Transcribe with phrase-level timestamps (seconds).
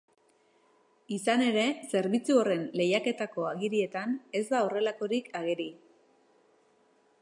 [1.17, 5.71] Izan ere, zerbitzu horren lehiaketako agirietan ez da horrelakorik ageri.